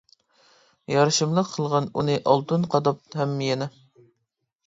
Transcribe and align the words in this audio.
يارىشىملىق 0.93 1.51
قىلغان 1.57 1.89
ئۇنى 2.01 2.15
ئالتۇن 2.31 2.65
قاداپ 2.75 3.17
ھەم 3.21 3.35
يەنە. 3.49 3.67